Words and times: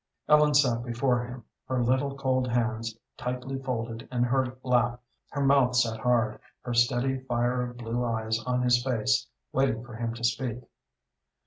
Ellen 0.27 0.55
sat 0.55 0.83
before 0.83 1.23
him, 1.23 1.43
her 1.67 1.83
little, 1.83 2.17
cold 2.17 2.47
hands 2.47 2.97
tightly 3.17 3.61
folded 3.61 4.07
in 4.11 4.23
her 4.23 4.57
lap, 4.63 4.99
her 5.29 5.45
mouth 5.45 5.75
set 5.75 5.99
hard, 5.99 6.39
her 6.61 6.73
steady 6.73 7.19
fire 7.19 7.61
of 7.69 7.77
blue 7.77 8.03
eyes 8.03 8.39
on 8.45 8.63
his 8.63 8.83
face, 8.83 9.27
waiting 9.53 9.83
for 9.85 9.93
him 9.95 10.15
to 10.15 10.23
speak. 10.23 10.63